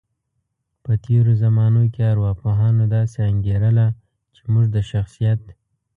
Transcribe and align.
په 0.83 0.91
تیرو 1.03 1.31
زمانو 1.43 1.83
کې 1.93 2.01
ارواپوهانو 2.13 2.83
داسې 2.95 3.17
انګیرله، 3.31 3.87
چی 4.35 4.41
موږ 4.53 4.65
د 4.75 4.77
شخصیت 4.91 5.41